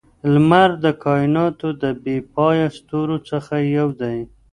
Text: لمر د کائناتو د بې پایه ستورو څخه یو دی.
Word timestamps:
لمر 0.33 0.69
د 0.83 0.85
کائناتو 1.03 1.67
د 1.81 1.83
بې 2.03 2.17
پایه 2.33 2.67
ستورو 2.77 3.17
څخه 3.29 3.55
یو 3.77 3.87
دی. 4.01 4.17